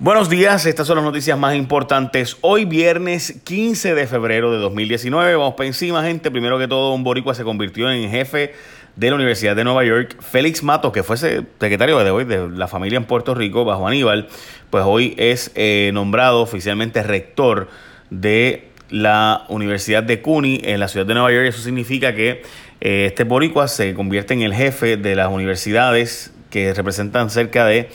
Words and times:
Buenos 0.00 0.28
días, 0.28 0.64
estas 0.64 0.86
son 0.86 0.94
las 0.94 1.04
noticias 1.04 1.36
más 1.36 1.56
importantes. 1.56 2.36
Hoy 2.40 2.64
viernes 2.64 3.40
15 3.42 3.96
de 3.96 4.06
febrero 4.06 4.52
de 4.52 4.58
2019, 4.58 5.34
vamos 5.34 5.54
para 5.54 5.66
encima 5.66 6.04
gente. 6.04 6.30
Primero 6.30 6.56
que 6.56 6.68
todo, 6.68 6.94
un 6.94 7.02
boricua 7.02 7.34
se 7.34 7.42
convirtió 7.42 7.90
en 7.90 8.08
jefe 8.08 8.54
de 8.94 9.10
la 9.10 9.16
Universidad 9.16 9.56
de 9.56 9.64
Nueva 9.64 9.84
York. 9.84 10.14
Félix 10.22 10.62
Matos, 10.62 10.92
que 10.92 11.02
fue 11.02 11.16
secretario 11.16 11.98
de 11.98 12.10
hoy 12.12 12.24
de 12.24 12.48
la 12.48 12.68
familia 12.68 12.96
en 12.96 13.06
Puerto 13.06 13.34
Rico 13.34 13.64
bajo 13.64 13.88
Aníbal, 13.88 14.28
pues 14.70 14.84
hoy 14.86 15.16
es 15.18 15.50
eh, 15.56 15.90
nombrado 15.92 16.42
oficialmente 16.42 17.02
rector 17.02 17.66
de 18.10 18.68
la 18.90 19.46
Universidad 19.48 20.04
de 20.04 20.22
CUNY 20.22 20.60
en 20.62 20.78
la 20.78 20.86
ciudad 20.86 21.06
de 21.06 21.14
Nueva 21.14 21.32
York. 21.32 21.46
Eso 21.48 21.60
significa 21.60 22.14
que 22.14 22.42
eh, 22.80 23.06
este 23.06 23.24
boricua 23.24 23.66
se 23.66 23.94
convierte 23.94 24.32
en 24.32 24.42
el 24.42 24.54
jefe 24.54 24.96
de 24.96 25.16
las 25.16 25.28
universidades 25.28 26.30
que 26.50 26.72
representan 26.72 27.30
cerca 27.30 27.66
de 27.66 27.88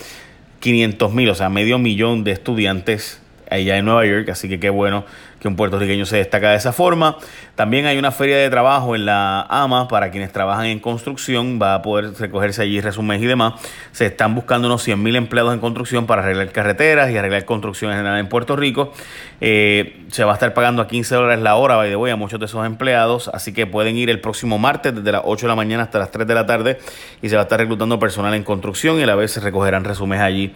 500 0.64 1.14
mil, 1.14 1.30
o 1.30 1.36
sea, 1.36 1.50
medio 1.50 1.78
millón 1.78 2.24
de 2.24 2.32
estudiantes 2.32 3.22
allá 3.54 3.78
en 3.78 3.86
Nueva 3.86 4.06
York, 4.06 4.30
así 4.30 4.50
que 4.50 4.60
qué 4.60 4.70
bueno 4.70 5.06
que 5.40 5.48
un 5.50 5.56
puertorriqueño 5.58 6.06
se 6.06 6.18
destaca 6.18 6.52
de 6.52 6.56
esa 6.56 6.72
forma. 6.72 7.18
También 7.56 7.86
hay 7.86 7.98
una 7.98 8.12
feria 8.12 8.38
de 8.38 8.50
trabajo 8.50 8.96
en 8.96 9.06
la 9.06 9.42
AMA 9.50 9.90
para 9.90 10.10
quienes 10.10 10.32
trabajan 10.32 10.68
en 10.68 10.80
construcción, 10.80 11.60
va 11.62 11.76
a 11.76 11.82
poder 11.82 12.14
recogerse 12.18 12.62
allí 12.62 12.80
resúmenes 12.80 13.22
y 13.22 13.26
demás. 13.26 13.56
Se 13.92 14.06
están 14.06 14.34
buscando 14.36 14.68
unos 14.68 14.82
100 14.84 15.04
mil 15.04 15.18
empleados 15.18 15.54
en 15.54 15.60
construcción 15.60 16.06
para 16.06 16.24
arreglar 16.24 16.50
carreteras 16.54 17.12
y 17.12 17.18
arreglar 17.18 17.44
construcción 17.44 17.92
en 17.92 17.98
general 17.98 18.20
en 18.20 18.30
Puerto 18.30 18.56
Rico. 18.56 18.94
Eh, 19.42 20.06
se 20.08 20.24
va 20.24 20.32
a 20.32 20.36
estar 20.36 20.54
pagando 20.54 20.82
a 20.82 20.88
15 20.88 21.14
dólares 21.14 21.44
la 21.44 21.56
hora, 21.56 21.76
by 21.76 21.90
the 21.90 21.98
way, 21.98 22.12
a 22.14 22.16
muchos 22.16 22.40
de 22.40 22.46
esos 22.46 22.66
empleados, 22.66 23.28
así 23.34 23.54
que 23.54 23.68
pueden 23.68 23.98
ir 23.98 24.10
el 24.10 24.22
próximo 24.22 24.58
martes 24.58 24.96
desde 24.96 25.12
las 25.12 25.24
8 25.26 25.46
de 25.46 25.50
la 25.50 25.56
mañana 25.56 25.84
hasta 25.84 26.00
las 26.00 26.10
3 26.10 26.26
de 26.26 26.34
la 26.34 26.46
tarde 26.46 26.80
y 27.22 27.28
se 27.28 27.36
va 27.36 27.42
a 27.42 27.44
estar 27.44 27.60
reclutando 27.60 28.00
personal 28.00 28.34
en 28.34 28.44
construcción 28.44 28.98
y 29.00 29.04
a 29.04 29.08
la 29.08 29.16
vez 29.16 29.32
se 29.32 29.42
recogerán 29.42 29.84
resúmenes 29.84 30.24
allí 30.24 30.54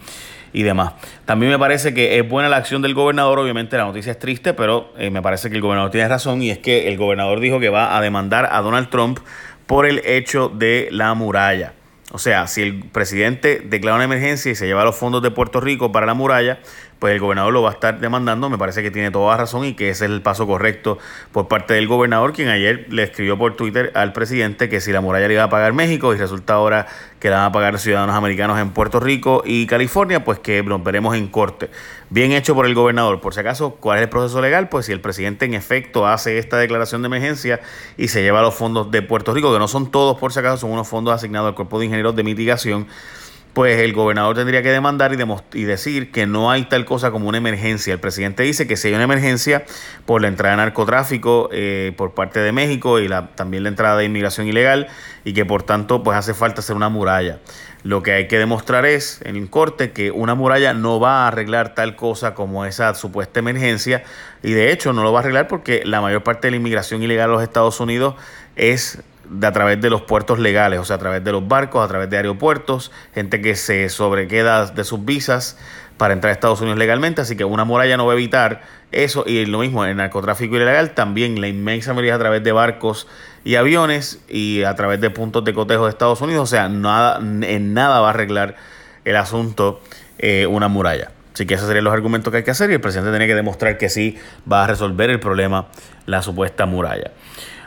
y 0.52 0.62
demás. 0.62 0.94
También 1.24 1.52
me 1.52 1.58
parece 1.58 1.94
que 1.94 2.18
es 2.18 2.28
buena 2.28 2.48
la 2.48 2.56
acción 2.56 2.82
del 2.82 2.94
gobernador, 2.94 3.38
obviamente 3.38 3.76
la 3.76 3.84
noticia 3.84 4.12
es 4.12 4.18
triste, 4.18 4.54
pero 4.54 4.92
eh, 4.98 5.10
me 5.10 5.22
parece 5.22 5.50
que 5.50 5.56
el 5.56 5.62
gobernador 5.62 5.90
tiene 5.90 6.08
razón 6.08 6.42
y 6.42 6.50
es 6.50 6.58
que 6.58 6.88
el 6.88 6.96
gobernador 6.96 7.40
dijo 7.40 7.60
que 7.60 7.68
va 7.68 7.96
a 7.96 8.00
demandar 8.00 8.48
a 8.50 8.60
Donald 8.60 8.90
Trump 8.90 9.18
por 9.66 9.86
el 9.86 10.00
hecho 10.04 10.48
de 10.48 10.88
la 10.90 11.14
muralla. 11.14 11.74
O 12.10 12.16
sea, 12.16 12.46
si 12.46 12.62
el 12.62 12.84
presidente 12.84 13.60
declara 13.62 13.96
una 13.96 14.04
emergencia 14.04 14.50
y 14.50 14.54
se 14.54 14.66
lleva 14.66 14.82
los 14.82 14.96
fondos 14.96 15.22
de 15.22 15.30
Puerto 15.30 15.60
Rico 15.60 15.92
para 15.92 16.06
la 16.06 16.14
muralla, 16.14 16.58
pues 16.98 17.12
el 17.12 17.20
gobernador 17.20 17.52
lo 17.52 17.60
va 17.60 17.68
a 17.68 17.72
estar 17.74 18.00
demandando. 18.00 18.48
Me 18.48 18.56
parece 18.56 18.82
que 18.82 18.90
tiene 18.90 19.10
toda 19.10 19.36
razón 19.36 19.66
y 19.66 19.74
que 19.74 19.90
ese 19.90 20.06
es 20.06 20.10
el 20.10 20.22
paso 20.22 20.46
correcto 20.46 20.98
por 21.32 21.48
parte 21.48 21.74
del 21.74 21.86
gobernador, 21.86 22.32
quien 22.32 22.48
ayer 22.48 22.86
le 22.88 23.02
escribió 23.02 23.36
por 23.36 23.56
Twitter 23.56 23.92
al 23.94 24.14
presidente 24.14 24.70
que 24.70 24.80
si 24.80 24.90
la 24.90 25.02
muralla 25.02 25.28
le 25.28 25.34
iba 25.34 25.42
a 25.42 25.50
pagar 25.50 25.74
México 25.74 26.14
y 26.14 26.16
resulta 26.16 26.54
ahora 26.54 26.86
que 27.20 27.30
van 27.30 27.44
a 27.44 27.52
pagar 27.52 27.78
ciudadanos 27.78 28.14
americanos 28.14 28.58
en 28.58 28.70
Puerto 28.70 29.00
Rico 29.00 29.42
y 29.44 29.66
California, 29.66 30.24
pues 30.24 30.38
que 30.38 30.62
nos 30.62 30.82
veremos 30.82 31.16
en 31.16 31.28
corte. 31.28 31.70
Bien 32.10 32.32
hecho 32.32 32.54
por 32.54 32.66
el 32.66 32.74
gobernador. 32.74 33.20
Por 33.20 33.34
si 33.34 33.40
acaso, 33.40 33.76
¿cuál 33.76 33.98
es 33.98 34.04
el 34.04 34.08
proceso 34.08 34.40
legal? 34.40 34.68
Pues 34.68 34.86
si 34.86 34.92
el 34.92 35.00
presidente 35.00 35.44
en 35.44 35.54
efecto 35.54 36.06
hace 36.06 36.38
esta 36.38 36.56
declaración 36.58 37.02
de 37.02 37.06
emergencia 37.06 37.60
y 37.96 38.08
se 38.08 38.22
lleva 38.22 38.42
los 38.42 38.54
fondos 38.54 38.90
de 38.90 39.02
Puerto 39.02 39.34
Rico, 39.34 39.52
que 39.52 39.58
no 39.58 39.68
son 39.68 39.90
todos 39.90 40.18
por 40.18 40.32
si 40.32 40.38
acaso, 40.38 40.58
son 40.58 40.70
unos 40.70 40.88
fondos 40.88 41.14
asignados 41.14 41.48
al 41.48 41.54
Cuerpo 41.54 41.78
de 41.78 41.86
Ingenieros 41.86 42.14
de 42.14 42.22
Mitigación 42.22 42.86
pues 43.58 43.80
el 43.80 43.92
gobernador 43.92 44.36
tendría 44.36 44.62
que 44.62 44.70
demandar 44.70 45.12
y, 45.52 45.64
decir 45.64 46.12
que 46.12 46.28
no 46.28 46.48
hay 46.48 46.66
tal 46.66 46.84
cosa 46.84 47.10
como 47.10 47.28
una 47.28 47.38
emergencia. 47.38 47.92
El 47.92 47.98
presidente 47.98 48.44
dice 48.44 48.68
que 48.68 48.76
si 48.76 48.86
hay 48.86 48.94
una 48.94 49.02
emergencia 49.02 49.64
por 50.06 50.22
la 50.22 50.28
entrada 50.28 50.52
de 50.52 50.62
narcotráfico 50.62 51.48
eh, 51.50 51.92
por 51.96 52.14
parte 52.14 52.38
de 52.38 52.52
México 52.52 53.00
y 53.00 53.08
la, 53.08 53.30
también 53.34 53.64
la 53.64 53.70
entrada 53.70 53.96
de 53.96 54.04
inmigración 54.04 54.46
ilegal 54.46 54.86
y 55.24 55.32
que 55.32 55.44
por 55.44 55.64
tanto 55.64 56.04
pues 56.04 56.16
hace 56.16 56.34
falta 56.34 56.60
hacer 56.60 56.76
una 56.76 56.88
muralla. 56.88 57.40
Lo 57.82 58.04
que 58.04 58.12
hay 58.12 58.28
que 58.28 58.38
demostrar 58.38 58.86
es 58.86 59.20
en 59.24 59.34
el 59.34 59.50
corte 59.50 59.90
que 59.90 60.12
una 60.12 60.36
muralla 60.36 60.72
no 60.72 61.00
va 61.00 61.24
a 61.24 61.26
arreglar 61.26 61.74
tal 61.74 61.96
cosa 61.96 62.34
como 62.34 62.64
esa 62.64 62.94
supuesta 62.94 63.40
emergencia 63.40 64.04
y 64.40 64.52
de 64.52 64.70
hecho 64.70 64.92
no 64.92 65.02
lo 65.02 65.12
va 65.12 65.18
a 65.18 65.22
arreglar 65.22 65.48
porque 65.48 65.82
la 65.84 66.00
mayor 66.00 66.22
parte 66.22 66.46
de 66.46 66.52
la 66.52 66.58
inmigración 66.58 67.02
ilegal 67.02 67.30
a 67.30 67.32
los 67.32 67.42
Estados 67.42 67.80
Unidos 67.80 68.14
es 68.54 69.02
de 69.30 69.46
a 69.46 69.52
través 69.52 69.80
de 69.80 69.90
los 69.90 70.02
puertos 70.02 70.38
legales, 70.38 70.80
o 70.80 70.84
sea, 70.84 70.96
a 70.96 70.98
través 70.98 71.22
de 71.24 71.32
los 71.32 71.46
barcos, 71.46 71.84
a 71.84 71.88
través 71.88 72.10
de 72.10 72.16
aeropuertos, 72.16 72.90
gente 73.14 73.40
que 73.40 73.54
se 73.54 73.88
sobrequeda 73.88 74.66
de 74.66 74.84
sus 74.84 75.04
visas 75.04 75.58
para 75.96 76.14
entrar 76.14 76.30
a 76.30 76.32
Estados 76.32 76.60
Unidos 76.60 76.78
legalmente, 76.78 77.20
así 77.20 77.36
que 77.36 77.44
una 77.44 77.64
muralla 77.64 77.96
no 77.96 78.06
va 78.06 78.12
a 78.12 78.16
evitar 78.16 78.62
eso 78.92 79.24
y 79.26 79.44
lo 79.46 79.58
mismo 79.58 79.84
el 79.84 79.96
narcotráfico 79.96 80.56
ilegal 80.56 80.92
también 80.92 81.40
la 81.40 81.48
inmensa 81.48 81.92
mayoría 81.92 82.14
a 82.14 82.18
través 82.18 82.42
de 82.42 82.52
barcos 82.52 83.06
y 83.44 83.56
aviones 83.56 84.20
y 84.28 84.62
a 84.62 84.74
través 84.74 85.00
de 85.00 85.10
puntos 85.10 85.44
de 85.44 85.52
cotejo 85.52 85.84
de 85.84 85.90
Estados 85.90 86.20
Unidos, 86.20 86.44
o 86.44 86.46
sea, 86.46 86.68
nada 86.68 87.18
en 87.18 87.74
nada 87.74 88.00
va 88.00 88.08
a 88.08 88.10
arreglar 88.10 88.56
el 89.04 89.16
asunto 89.16 89.80
eh, 90.18 90.46
una 90.46 90.68
muralla. 90.68 91.10
Así 91.34 91.46
que 91.46 91.54
esos 91.54 91.68
serían 91.68 91.84
los 91.84 91.94
argumentos 91.94 92.32
que 92.32 92.38
hay 92.38 92.42
que 92.42 92.50
hacer 92.50 92.70
y 92.70 92.74
el 92.74 92.80
presidente 92.80 93.10
tiene 93.10 93.28
que 93.28 93.34
demostrar 93.34 93.78
que 93.78 93.88
sí 93.88 94.18
va 94.50 94.64
a 94.64 94.66
resolver 94.66 95.08
el 95.10 95.20
problema 95.20 95.68
la 96.06 96.20
supuesta 96.20 96.66
muralla. 96.66 97.12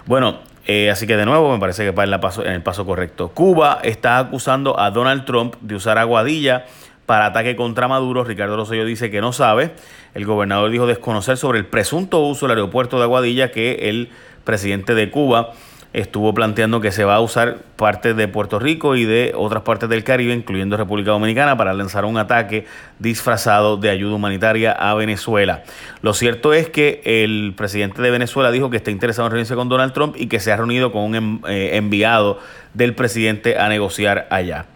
Bueno, 0.05 0.41
eh, 0.67 0.89
así 0.91 1.07
que 1.07 1.17
de 1.17 1.25
nuevo 1.25 1.51
me 1.51 1.59
parece 1.59 1.83
que 1.83 1.91
va 1.91 2.03
en, 2.03 2.19
paso, 2.19 2.45
en 2.45 2.53
el 2.53 2.63
paso 2.63 2.85
correcto. 2.85 3.29
Cuba 3.29 3.79
está 3.83 4.19
acusando 4.19 4.79
a 4.79 4.91
Donald 4.91 5.25
Trump 5.25 5.55
de 5.61 5.75
usar 5.75 5.97
aguadilla 5.97 6.65
para 7.05 7.27
ataque 7.27 7.55
contra 7.55 7.87
Maduro. 7.87 8.23
Ricardo 8.23 8.55
Rosselló 8.55 8.85
dice 8.85 9.09
que 9.09 9.21
no 9.21 9.33
sabe. 9.33 9.71
El 10.13 10.25
gobernador 10.25 10.69
dijo 10.69 10.85
desconocer 10.85 11.37
sobre 11.37 11.59
el 11.59 11.65
presunto 11.65 12.19
uso 12.19 12.47
del 12.47 12.57
aeropuerto 12.57 12.97
de 12.97 13.03
Aguadilla 13.03 13.51
que 13.51 13.89
el 13.89 14.09
presidente 14.43 14.93
de 14.93 15.09
Cuba 15.09 15.53
estuvo 15.93 16.33
planteando 16.33 16.79
que 16.79 16.91
se 16.91 17.03
va 17.03 17.15
a 17.15 17.19
usar 17.19 17.57
parte 17.75 18.13
de 18.13 18.27
Puerto 18.27 18.59
Rico 18.59 18.95
y 18.95 19.03
de 19.03 19.33
otras 19.35 19.63
partes 19.63 19.89
del 19.89 20.03
Caribe, 20.03 20.33
incluyendo 20.33 20.77
República 20.77 21.11
Dominicana, 21.11 21.57
para 21.57 21.73
lanzar 21.73 22.05
un 22.05 22.17
ataque 22.17 22.65
disfrazado 22.99 23.77
de 23.77 23.89
ayuda 23.89 24.15
humanitaria 24.15 24.71
a 24.71 24.93
Venezuela. 24.93 25.63
Lo 26.01 26.13
cierto 26.13 26.53
es 26.53 26.69
que 26.69 27.01
el 27.03 27.53
presidente 27.57 28.01
de 28.01 28.11
Venezuela 28.11 28.51
dijo 28.51 28.69
que 28.69 28.77
está 28.77 28.91
interesado 28.91 29.27
en 29.27 29.31
reunirse 29.31 29.55
con 29.55 29.67
Donald 29.67 29.93
Trump 29.93 30.15
y 30.17 30.27
que 30.27 30.39
se 30.39 30.51
ha 30.51 30.57
reunido 30.57 30.91
con 30.91 31.03
un 31.03 31.15
em, 31.15 31.39
eh, 31.47 31.71
enviado 31.73 32.39
del 32.73 32.95
presidente 32.95 33.57
a 33.57 33.67
negociar 33.67 34.27
allá. 34.29 34.67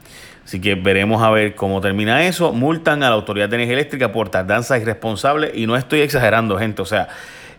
Así 0.43 0.61
que 0.61 0.75
veremos 0.75 1.23
a 1.23 1.31
ver 1.31 1.55
cómo 1.55 1.81
termina 1.81 2.23
eso. 2.27 2.53
Multan 2.53 3.01
a 3.01 3.09
la 3.09 3.15
Autoridad 3.15 3.49
de 3.49 3.55
Energía 3.55 3.73
Eléctrica 3.73 4.11
por 4.11 4.29
tardanza 4.29 4.77
irresponsable 4.77 5.51
y 5.55 5.65
no 5.65 5.75
estoy 5.75 6.01
exagerando, 6.01 6.59
gente. 6.59 6.83
O 6.83 6.85
sea, 6.85 7.07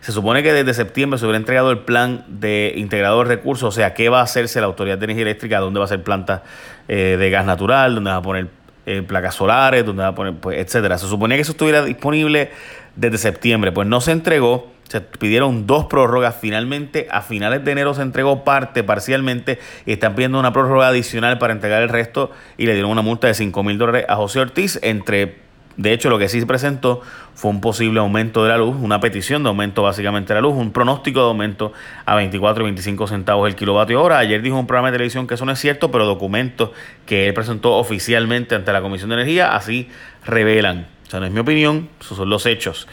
se 0.01 0.11
supone 0.11 0.43
que 0.43 0.53
desde 0.53 0.73
septiembre 0.73 1.17
se 1.19 1.25
hubiera 1.25 1.37
entregado 1.37 1.71
el 1.71 1.79
plan 1.79 2.25
de 2.27 2.73
integrador 2.75 3.27
de 3.27 3.35
recursos, 3.35 3.69
o 3.69 3.71
sea, 3.71 3.93
qué 3.93 4.09
va 4.09 4.19
a 4.19 4.23
hacerse 4.23 4.59
la 4.59 4.67
Autoridad 4.67 4.97
de 4.97 5.05
Energía 5.05 5.23
Eléctrica, 5.23 5.59
dónde 5.59 5.79
va 5.79 5.85
a 5.85 5.89
ser 5.89 6.03
planta 6.03 6.43
eh, 6.87 7.17
de 7.19 7.29
gas 7.29 7.45
natural, 7.45 7.95
dónde 7.95 8.11
va 8.11 8.17
a 8.17 8.21
poner 8.21 8.47
eh, 8.85 9.01
placas 9.01 9.35
solares, 9.35 9.85
dónde 9.85 10.03
va 10.03 10.09
a 10.09 10.15
poner, 10.15 10.35
pues, 10.35 10.57
etcétera. 10.59 10.97
Se 10.97 11.07
suponía 11.07 11.35
que 11.35 11.41
eso 11.41 11.51
estuviera 11.51 11.83
disponible 11.83 12.51
desde 12.95 13.17
septiembre, 13.17 13.71
pues 13.71 13.87
no 13.87 14.01
se 14.01 14.11
entregó. 14.11 14.71
Se 14.87 15.01
pidieron 15.01 15.67
dos 15.67 15.87
prórrogas, 15.87 16.37
finalmente 16.39 17.09
a 17.11 17.21
finales 17.21 17.65
de 17.65 17.73
enero 17.73 17.93
se 17.93 18.01
entregó 18.01 18.45
parte 18.45 18.85
parcialmente 18.85 19.59
y 19.85 19.91
están 19.91 20.15
pidiendo 20.15 20.39
una 20.39 20.53
prórroga 20.53 20.87
adicional 20.87 21.37
para 21.39 21.51
entregar 21.51 21.83
el 21.83 21.89
resto 21.89 22.31
y 22.57 22.67
le 22.67 22.73
dieron 22.73 22.91
una 22.91 23.01
multa 23.01 23.27
de 23.27 23.33
5 23.33 23.63
mil 23.63 23.77
dólares 23.77 24.05
a 24.07 24.15
José 24.15 24.39
Ortiz 24.39 24.79
entre 24.81 25.46
de 25.77 25.93
hecho, 25.93 26.09
lo 26.09 26.17
que 26.17 26.27
sí 26.27 26.39
se 26.39 26.47
presentó 26.47 27.01
fue 27.35 27.51
un 27.51 27.61
posible 27.61 27.99
aumento 27.99 28.43
de 28.43 28.49
la 28.49 28.57
luz, 28.57 28.75
una 28.79 28.99
petición 28.99 29.43
de 29.43 29.49
aumento 29.49 29.83
básicamente 29.83 30.33
de 30.33 30.41
la 30.41 30.41
luz, 30.41 30.55
un 30.55 30.71
pronóstico 30.71 31.19
de 31.19 31.27
aumento 31.27 31.71
a 32.03 32.15
24 32.15 32.63
y 32.63 32.65
25 32.65 33.07
centavos 33.07 33.47
el 33.47 33.55
kilovatio 33.55 34.01
hora. 34.01 34.17
Ayer 34.17 34.41
dijo 34.41 34.57
un 34.57 34.65
programa 34.65 34.89
de 34.89 34.93
televisión 34.93 35.27
que 35.27 35.35
eso 35.35 35.45
no 35.45 35.51
es 35.51 35.59
cierto, 35.59 35.91
pero 35.91 36.07
documentos 36.07 36.71
que 37.05 37.27
él 37.27 37.33
presentó 37.35 37.75
oficialmente 37.75 38.55
ante 38.55 38.73
la 38.73 38.81
Comisión 38.81 39.11
de 39.11 39.17
Energía 39.17 39.55
así 39.55 39.87
revelan. 40.25 40.87
O 41.05 41.09
sea, 41.11 41.19
no 41.19 41.27
es 41.27 41.31
mi 41.31 41.39
opinión, 41.39 41.89
esos 42.01 42.17
son 42.17 42.29
los 42.29 42.47
hechos. 42.47 42.87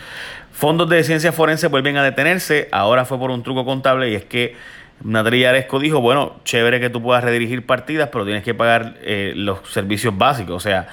Fondos 0.52 0.88
de 0.90 1.02
ciencia 1.04 1.32
forense 1.32 1.68
vuelven 1.68 1.96
a 1.96 2.02
detenerse, 2.02 2.68
ahora 2.70 3.06
fue 3.06 3.18
por 3.18 3.30
un 3.30 3.42
truco 3.42 3.64
contable 3.64 4.10
y 4.10 4.14
es 4.14 4.26
que 4.26 4.56
Natalia 5.02 5.50
Aresco 5.50 5.78
dijo, 5.78 6.02
bueno, 6.02 6.36
chévere 6.44 6.80
que 6.80 6.90
tú 6.90 7.02
puedas 7.02 7.24
redirigir 7.24 7.64
partidas, 7.64 8.10
pero 8.12 8.26
tienes 8.26 8.44
que 8.44 8.54
pagar 8.54 8.96
eh, 9.00 9.32
los 9.34 9.60
servicios 9.70 10.16
básicos, 10.16 10.54
o 10.54 10.60
sea, 10.60 10.86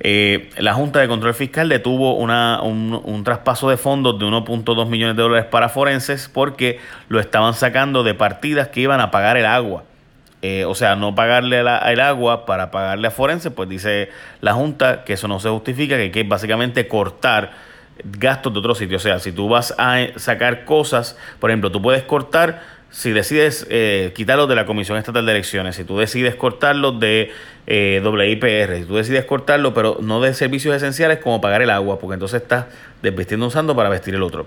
eh, 0.00 0.50
la 0.58 0.74
Junta 0.74 1.00
de 1.00 1.08
Control 1.08 1.34
Fiscal 1.34 1.68
detuvo 1.68 2.16
una, 2.16 2.60
un, 2.62 3.24
traspaso 3.24 3.70
de 3.70 3.76
fondos 3.76 4.18
de 4.18 4.26
1.2 4.26 4.88
millones 4.88 5.16
de 5.16 5.22
dólares 5.22 5.46
para 5.46 5.68
forenses 5.68 6.30
porque 6.32 6.80
lo 7.08 7.18
estaban 7.18 7.54
sacando 7.54 8.02
de 8.02 8.14
partidas 8.14 8.68
que 8.68 8.80
iban 8.80 9.00
a 9.00 9.10
pagar 9.10 9.36
el 9.36 9.46
agua. 9.46 9.84
Eh, 10.42 10.64
o 10.66 10.74
sea, 10.74 10.96
no 10.96 11.14
pagarle 11.14 11.60
el 11.60 12.00
agua 12.00 12.44
para 12.44 12.70
pagarle 12.70 13.08
a 13.08 13.10
forenses, 13.10 13.50
pues 13.52 13.68
dice 13.68 14.10
la 14.42 14.52
Junta 14.52 15.02
que 15.04 15.14
eso 15.14 15.28
no 15.28 15.40
se 15.40 15.48
justifica, 15.48 15.96
que 15.96 16.02
hay 16.02 16.10
que 16.10 16.22
básicamente 16.24 16.86
cortar 16.86 17.52
gastos 18.04 18.52
de 18.52 18.58
otro 18.58 18.74
sitio. 18.74 18.98
O 18.98 19.00
sea, 19.00 19.18
si 19.18 19.32
tú 19.32 19.48
vas 19.48 19.74
a 19.78 19.96
sacar 20.16 20.66
cosas, 20.66 21.16
por 21.40 21.50
ejemplo, 21.50 21.72
tú 21.72 21.80
puedes 21.80 22.02
cortar 22.02 22.75
si 22.90 23.12
decides 23.12 23.66
eh, 23.68 24.12
quitarlos 24.14 24.48
de 24.48 24.54
la 24.54 24.64
Comisión 24.64 24.96
Estatal 24.96 25.26
de 25.26 25.32
Elecciones, 25.32 25.76
si 25.76 25.84
tú 25.84 25.98
decides 25.98 26.34
cortarlos 26.34 26.98
de 26.98 27.30
eh, 27.66 28.00
WIPR, 28.02 28.78
si 28.78 28.84
tú 28.84 28.96
decides 28.96 29.24
cortarlo, 29.24 29.74
pero 29.74 29.98
no 30.00 30.20
de 30.20 30.32
servicios 30.34 30.74
esenciales 30.74 31.18
como 31.18 31.40
pagar 31.40 31.62
el 31.62 31.70
agua, 31.70 31.98
porque 31.98 32.14
entonces 32.14 32.42
estás 32.42 32.66
desvistiendo 33.02 33.46
un 33.46 33.52
santo 33.52 33.76
para 33.76 33.88
vestir 33.88 34.14
el 34.14 34.22
otro. 34.22 34.46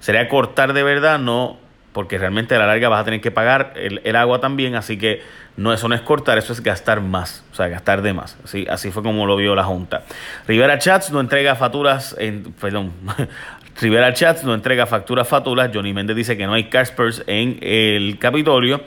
sería 0.00 0.28
cortar 0.28 0.72
de 0.72 0.82
verdad, 0.82 1.18
no 1.18 1.58
porque 1.96 2.18
realmente 2.18 2.54
a 2.54 2.58
la 2.58 2.66
larga 2.66 2.90
vas 2.90 3.00
a 3.00 3.04
tener 3.04 3.22
que 3.22 3.30
pagar 3.30 3.72
el, 3.76 4.16
agua 4.16 4.38
también, 4.38 4.74
así 4.74 4.98
que 4.98 5.22
no, 5.56 5.72
eso 5.72 5.88
no 5.88 5.94
es 5.94 6.02
cortar, 6.02 6.36
eso 6.36 6.52
es 6.52 6.62
gastar 6.62 7.00
más, 7.00 7.42
o 7.52 7.54
sea, 7.54 7.68
gastar 7.68 8.02
de 8.02 8.12
más. 8.12 8.36
Así, 8.44 8.66
así 8.68 8.90
fue 8.90 9.02
como 9.02 9.24
lo 9.24 9.34
vio 9.34 9.54
la 9.54 9.64
Junta. 9.64 10.02
Rivera 10.46 10.78
Chats 10.78 11.10
no 11.10 11.20
entrega 11.20 11.54
facturas, 11.54 12.14
en, 12.18 12.52
perdón, 12.60 12.92
Rivera 13.80 14.14
Chats 14.14 14.42
no 14.44 14.54
entrega 14.54 14.86
facturas 14.86 15.28
fatulas. 15.28 15.70
Johnny 15.72 15.92
Méndez 15.92 16.16
dice 16.16 16.36
que 16.36 16.46
no 16.46 16.54
hay 16.54 16.64
Caspers 16.64 17.22
en 17.26 17.58
el 17.60 18.18
Capitolio 18.18 18.80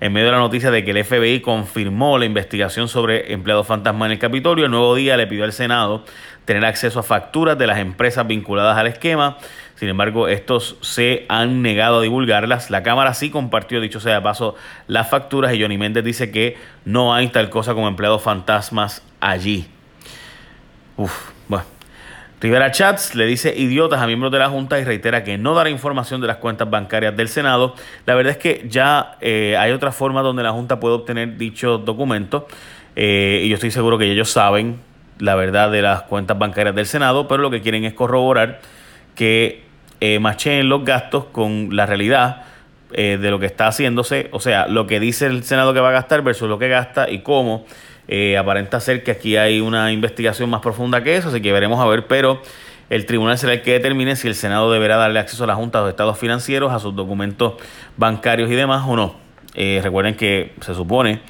en 0.00 0.12
medio 0.12 0.26
de 0.26 0.32
la 0.32 0.38
noticia 0.38 0.70
de 0.70 0.84
que 0.84 0.90
el 0.90 1.02
FBI 1.02 1.40
confirmó 1.40 2.18
la 2.18 2.26
investigación 2.26 2.88
sobre 2.88 3.32
empleados 3.32 3.66
fantasma 3.66 4.04
en 4.04 4.12
el 4.12 4.18
Capitolio. 4.18 4.66
El 4.66 4.70
nuevo 4.70 4.94
día 4.94 5.16
le 5.16 5.26
pidió 5.26 5.44
al 5.44 5.52
Senado 5.54 6.04
tener 6.44 6.64
acceso 6.66 7.00
a 7.00 7.02
facturas 7.02 7.56
de 7.56 7.66
las 7.66 7.78
empresas 7.78 8.26
vinculadas 8.26 8.76
al 8.76 8.86
esquema. 8.86 9.38
Sin 9.76 9.88
embargo, 9.88 10.28
estos 10.28 10.76
se 10.82 11.24
han 11.30 11.62
negado 11.62 12.00
a 12.00 12.02
divulgarlas. 12.02 12.70
La 12.70 12.82
Cámara 12.82 13.14
sí 13.14 13.30
compartió, 13.30 13.80
dicho 13.80 13.98
sea 13.98 14.16
de 14.16 14.20
paso, 14.20 14.56
las 14.88 15.08
facturas 15.08 15.54
y 15.54 15.62
Johnny 15.62 15.78
Méndez 15.78 16.04
dice 16.04 16.30
que 16.30 16.58
no 16.84 17.14
hay 17.14 17.28
tal 17.28 17.48
cosa 17.48 17.72
como 17.72 17.88
empleados 17.88 18.22
fantasmas 18.22 19.02
allí. 19.20 19.68
Uf, 20.98 21.30
bueno. 21.48 21.73
Rivera 22.44 22.70
Chats 22.70 23.14
le 23.14 23.24
dice 23.24 23.54
idiotas 23.56 24.02
a 24.02 24.06
miembros 24.06 24.30
de 24.30 24.38
la 24.38 24.50
Junta 24.50 24.78
y 24.78 24.84
reitera 24.84 25.24
que 25.24 25.38
no 25.38 25.54
dará 25.54 25.70
información 25.70 26.20
de 26.20 26.26
las 26.26 26.36
cuentas 26.36 26.68
bancarias 26.68 27.16
del 27.16 27.30
Senado. 27.30 27.74
La 28.04 28.14
verdad 28.14 28.32
es 28.32 28.36
que 28.36 28.66
ya 28.68 29.16
eh, 29.22 29.56
hay 29.58 29.72
otra 29.72 29.92
forma 29.92 30.20
donde 30.20 30.42
la 30.42 30.52
Junta 30.52 30.78
puede 30.78 30.94
obtener 30.94 31.38
dichos 31.38 31.82
documentos 31.86 32.42
eh, 32.96 33.40
y 33.42 33.48
yo 33.48 33.54
estoy 33.54 33.70
seguro 33.70 33.96
que 33.96 34.12
ellos 34.12 34.28
saben 34.28 34.76
la 35.18 35.36
verdad 35.36 35.70
de 35.70 35.80
las 35.80 36.02
cuentas 36.02 36.38
bancarias 36.38 36.74
del 36.74 36.84
Senado, 36.84 37.28
pero 37.28 37.40
lo 37.40 37.50
que 37.50 37.62
quieren 37.62 37.86
es 37.86 37.94
corroborar 37.94 38.60
que 39.14 39.64
eh, 40.02 40.18
macheen 40.18 40.68
los 40.68 40.84
gastos 40.84 41.24
con 41.24 41.74
la 41.74 41.86
realidad 41.86 42.42
de 42.90 43.28
lo 43.28 43.40
que 43.40 43.46
está 43.46 43.66
haciéndose, 43.66 44.28
o 44.30 44.38
sea, 44.38 44.68
lo 44.68 44.86
que 44.86 45.00
dice 45.00 45.26
el 45.26 45.42
Senado 45.42 45.74
que 45.74 45.80
va 45.80 45.88
a 45.88 45.92
gastar 45.92 46.22
versus 46.22 46.48
lo 46.48 46.60
que 46.60 46.68
gasta 46.68 47.10
y 47.10 47.22
cómo 47.22 47.64
eh, 48.08 48.36
aparenta 48.36 48.80
ser 48.80 49.02
que 49.02 49.10
aquí 49.10 49.36
hay 49.36 49.60
una 49.60 49.92
investigación 49.92 50.50
más 50.50 50.60
profunda 50.60 51.02
que 51.02 51.16
eso, 51.16 51.28
así 51.28 51.40
que 51.40 51.52
veremos 51.52 51.80
a 51.80 51.86
ver, 51.86 52.06
pero 52.06 52.42
el 52.90 53.06
tribunal 53.06 53.38
será 53.38 53.54
el 53.54 53.62
que 53.62 53.72
determine 53.72 54.14
si 54.16 54.28
el 54.28 54.34
Senado 54.34 54.70
deberá 54.70 54.96
darle 54.96 55.18
acceso 55.18 55.44
a 55.44 55.46
la 55.46 55.54
Junta 55.54 55.82
de 55.82 55.90
estados 55.90 56.18
financieros, 56.18 56.72
a 56.72 56.78
sus 56.78 56.94
documentos 56.94 57.54
bancarios 57.96 58.50
y 58.50 58.54
demás 58.54 58.84
o 58.86 58.96
no. 58.96 59.14
Eh, 59.54 59.80
recuerden 59.82 60.16
que 60.16 60.52
se 60.60 60.74
supone 60.74 61.20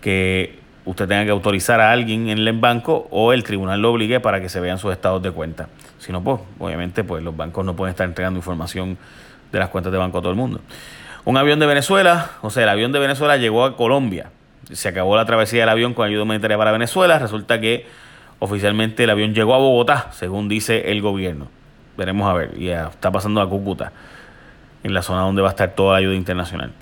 que 0.00 0.58
usted 0.84 1.08
tenga 1.08 1.24
que 1.24 1.30
autorizar 1.30 1.80
a 1.80 1.92
alguien 1.92 2.28
en 2.28 2.38
el 2.38 2.52
banco 2.54 3.06
o 3.10 3.32
el 3.32 3.42
tribunal 3.42 3.80
lo 3.80 3.92
obligue 3.92 4.20
para 4.20 4.40
que 4.40 4.48
se 4.48 4.60
vean 4.60 4.78
sus 4.78 4.92
estados 4.92 5.22
de 5.22 5.30
cuenta. 5.30 5.68
Si 5.98 6.12
no, 6.12 6.22
pues 6.22 6.40
obviamente 6.58 7.04
pues 7.04 7.22
los 7.22 7.36
bancos 7.36 7.64
no 7.64 7.76
pueden 7.76 7.90
estar 7.90 8.06
entregando 8.06 8.38
información 8.38 8.96
de 9.52 9.58
las 9.58 9.68
cuentas 9.68 9.92
de 9.92 9.98
banco 9.98 10.18
a 10.18 10.20
todo 10.20 10.30
el 10.30 10.36
mundo. 10.36 10.60
Un 11.24 11.36
avión 11.36 11.58
de 11.58 11.66
Venezuela, 11.66 12.32
o 12.42 12.50
sea, 12.50 12.64
el 12.64 12.68
avión 12.68 12.92
de 12.92 12.98
Venezuela 12.98 13.36
llegó 13.36 13.64
a 13.64 13.76
Colombia 13.76 14.30
se 14.72 14.88
acabó 14.88 15.16
la 15.16 15.24
travesía 15.24 15.60
del 15.60 15.68
avión 15.68 15.94
con 15.94 16.06
ayuda 16.06 16.22
humanitaria 16.22 16.58
para 16.58 16.72
Venezuela. 16.72 17.18
Resulta 17.18 17.60
que 17.60 17.86
oficialmente 18.38 19.04
el 19.04 19.10
avión 19.10 19.34
llegó 19.34 19.54
a 19.54 19.58
Bogotá, 19.58 20.08
según 20.12 20.48
dice 20.48 20.90
el 20.90 21.00
gobierno. 21.02 21.48
Veremos 21.96 22.28
a 22.28 22.34
ver. 22.34 22.58
Ya 22.58 22.88
está 22.88 23.10
pasando 23.12 23.40
a 23.40 23.48
Cúcuta, 23.48 23.92
en 24.82 24.94
la 24.94 25.02
zona 25.02 25.22
donde 25.22 25.42
va 25.42 25.48
a 25.48 25.50
estar 25.50 25.74
toda 25.74 25.92
la 25.92 25.98
ayuda 25.98 26.14
internacional. 26.14 26.72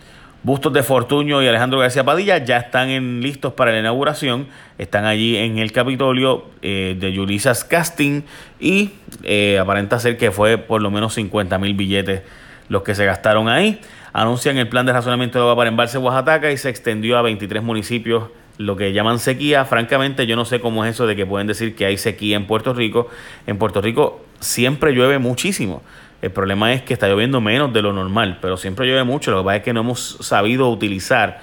Bustos 0.44 0.72
de 0.72 0.82
Fortuño 0.82 1.40
y 1.40 1.46
Alejandro 1.46 1.78
García 1.78 2.02
Padilla 2.02 2.38
ya 2.38 2.56
están 2.56 2.88
en, 2.88 3.20
listos 3.20 3.52
para 3.52 3.70
la 3.70 3.78
inauguración. 3.78 4.48
Están 4.76 5.04
allí 5.04 5.36
en 5.36 5.58
el 5.58 5.70
Capitolio 5.70 6.46
eh, 6.62 6.96
de 6.98 7.12
Yulisas 7.12 7.64
Casting 7.64 8.22
y 8.58 8.90
eh, 9.22 9.58
aparenta 9.60 10.00
ser 10.00 10.16
que 10.16 10.32
fue 10.32 10.58
por 10.58 10.82
lo 10.82 10.90
menos 10.90 11.14
50 11.14 11.58
mil 11.58 11.74
billetes 11.74 12.22
los 12.68 12.82
que 12.82 12.96
se 12.96 13.04
gastaron 13.04 13.48
ahí 13.48 13.80
anuncian 14.12 14.58
el 14.58 14.68
plan 14.68 14.86
de 14.86 14.92
razonamiento 14.92 15.38
de 15.38 15.42
agua 15.42 15.56
para 15.56 15.70
embalse 15.70 15.98
Oaxaca 15.98 16.50
y 16.50 16.56
se 16.56 16.68
extendió 16.68 17.18
a 17.18 17.22
23 17.22 17.62
municipios 17.62 18.24
lo 18.58 18.76
que 18.76 18.92
llaman 18.92 19.18
sequía. 19.18 19.64
Francamente, 19.64 20.26
yo 20.26 20.36
no 20.36 20.44
sé 20.44 20.60
cómo 20.60 20.84
es 20.84 20.94
eso 20.94 21.06
de 21.06 21.16
que 21.16 21.26
pueden 21.26 21.46
decir 21.46 21.74
que 21.74 21.86
hay 21.86 21.96
sequía 21.96 22.36
en 22.36 22.46
Puerto 22.46 22.74
Rico. 22.74 23.08
En 23.46 23.58
Puerto 23.58 23.80
Rico 23.80 24.24
siempre 24.40 24.92
llueve 24.92 25.18
muchísimo. 25.18 25.82
El 26.20 26.30
problema 26.30 26.72
es 26.72 26.82
que 26.82 26.92
está 26.94 27.08
lloviendo 27.08 27.40
menos 27.40 27.72
de 27.72 27.82
lo 27.82 27.92
normal, 27.92 28.38
pero 28.40 28.56
siempre 28.56 28.86
llueve 28.86 29.04
mucho. 29.04 29.30
Lo 29.32 29.38
que 29.38 29.44
pasa 29.44 29.56
es 29.56 29.62
que 29.64 29.72
no 29.72 29.80
hemos 29.80 30.18
sabido 30.20 30.68
utilizar 30.70 31.40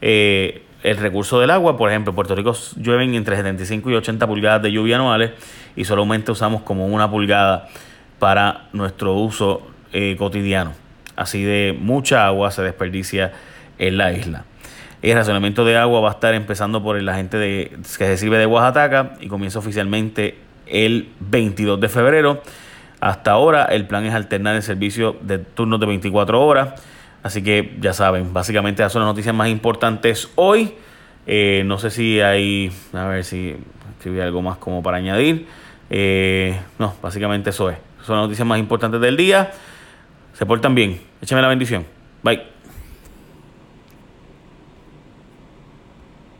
eh, 0.00 0.62
el 0.82 0.96
recurso 0.98 1.40
del 1.40 1.50
agua. 1.50 1.76
Por 1.76 1.90
ejemplo, 1.90 2.12
en 2.12 2.14
Puerto 2.14 2.36
Rico 2.36 2.54
llueven 2.76 3.14
entre 3.14 3.36
75 3.36 3.90
y 3.90 3.94
80 3.94 4.26
pulgadas 4.26 4.62
de 4.62 4.70
lluvia 4.70 4.96
anuales 4.96 5.32
y 5.74 5.84
solamente 5.84 6.30
usamos 6.30 6.62
como 6.62 6.86
una 6.86 7.10
pulgada 7.10 7.68
para 8.20 8.68
nuestro 8.72 9.14
uso 9.14 9.66
eh, 9.92 10.14
cotidiano. 10.16 10.79
Así 11.20 11.44
de 11.44 11.76
mucha 11.78 12.26
agua 12.26 12.50
se 12.50 12.62
desperdicia 12.62 13.34
en 13.78 13.98
la 13.98 14.10
isla. 14.10 14.44
El 15.02 15.16
racionamiento 15.16 15.66
de 15.66 15.76
agua 15.76 16.00
va 16.00 16.08
a 16.08 16.12
estar 16.12 16.32
empezando 16.32 16.82
por 16.82 16.98
la 17.02 17.14
gente 17.14 17.36
de, 17.36 17.76
que 17.76 18.06
se 18.06 18.16
sirve 18.16 18.38
de 18.38 18.46
Oaxaca 18.46 19.16
y 19.20 19.28
comienza 19.28 19.58
oficialmente 19.58 20.38
el 20.66 21.10
22 21.20 21.78
de 21.78 21.90
febrero. 21.90 22.42
Hasta 23.00 23.32
ahora 23.32 23.66
el 23.66 23.86
plan 23.86 24.06
es 24.06 24.14
alternar 24.14 24.56
el 24.56 24.62
servicio 24.62 25.14
de 25.20 25.36
turnos 25.36 25.78
de 25.78 25.84
24 25.88 26.42
horas. 26.42 26.80
Así 27.22 27.42
que 27.42 27.76
ya 27.82 27.92
saben, 27.92 28.32
básicamente 28.32 28.80
esas 28.82 28.94
son 28.94 29.02
las 29.02 29.10
noticias 29.10 29.34
más 29.34 29.50
importantes 29.50 30.30
hoy. 30.36 30.72
Eh, 31.26 31.64
no 31.66 31.78
sé 31.78 31.90
si 31.90 32.22
hay, 32.22 32.72
a 32.94 33.04
ver 33.04 33.24
si 33.24 33.56
escribí 33.98 34.20
algo 34.20 34.40
más 34.40 34.56
como 34.56 34.82
para 34.82 34.96
añadir. 34.96 35.46
Eh, 35.90 36.58
no, 36.78 36.94
básicamente 37.02 37.50
eso 37.50 37.68
es. 37.68 37.76
Son 38.06 38.16
las 38.16 38.24
noticias 38.24 38.48
más 38.48 38.58
importantes 38.58 39.02
del 39.02 39.18
día. 39.18 39.50
Se 40.34 40.46
portan 40.46 40.74
bien. 40.74 41.00
Échame 41.20 41.42
la 41.42 41.48
bendición. 41.48 41.84
Bye. 42.22 42.59